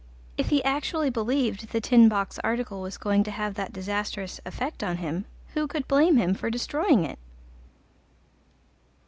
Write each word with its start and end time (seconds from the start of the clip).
If 0.35 0.49
he 0.49 0.63
actually 0.63 1.11
believed 1.11 1.67
The 1.67 1.79
Tin 1.79 2.09
Box 2.09 2.39
article 2.43 2.81
was 2.81 2.97
going 2.97 3.23
to 3.25 3.29
have 3.29 3.53
that 3.53 3.71
disastrous 3.71 4.41
effect 4.47 4.83
on 4.83 4.97
him, 4.97 5.25
who 5.53 5.67
could 5.67 5.87
blame 5.87 6.17
him 6.17 6.33
for 6.33 6.49
destroying 6.49 7.05
it? 7.05 7.19